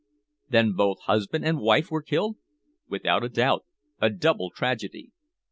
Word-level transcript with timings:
"Then 0.49 0.71
both 0.71 1.01
husband 1.01 1.45
and 1.45 1.59
wife 1.59 1.91
were 1.91 2.01
killed?" 2.01 2.37
"Without 2.89 3.23
a 3.23 3.29
doubt 3.29 3.65
a 3.99 4.09
double 4.09 4.49
tragedy." 4.49 5.11